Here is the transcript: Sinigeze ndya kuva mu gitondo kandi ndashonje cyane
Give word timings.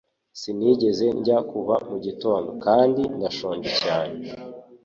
Sinigeze 0.39 1.05
ndya 1.19 1.37
kuva 1.49 1.75
mu 1.89 1.97
gitondo 2.05 2.49
kandi 2.65 3.01
ndashonje 3.17 3.71
cyane 3.83 4.17